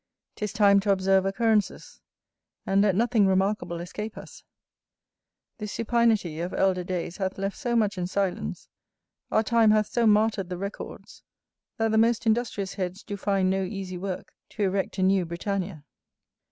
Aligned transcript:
'Tis 0.35 0.51
time 0.51 0.79
to 0.79 0.89
observe 0.91 1.27
occurrences, 1.27 2.01
and 2.65 2.81
let 2.81 2.95
nothing 2.95 3.27
remarkable 3.27 3.79
escape 3.79 4.17
us: 4.17 4.43
the 5.59 5.67
supinity 5.67 6.43
of 6.43 6.55
elder 6.55 6.83
days 6.83 7.17
hath 7.17 7.37
left 7.37 7.55
so 7.55 7.75
much 7.75 7.99
in 7.99 8.07
silence, 8.07 8.67
or 9.29 9.43
time 9.43 9.69
hath 9.69 9.85
so 9.85 10.07
martyred 10.07 10.49
the 10.49 10.57
records, 10.57 11.21
that 11.77 11.91
the 11.91 11.99
most 11.99 12.25
industrious 12.25 12.73
heads 12.73 13.03
do 13.03 13.15
find 13.15 13.51
no 13.51 13.61
easy 13.63 13.95
work 13.95 14.33
to 14.49 14.63
erect 14.63 14.97
a 14.97 15.03
new 15.03 15.23
Britannia. 15.23 15.83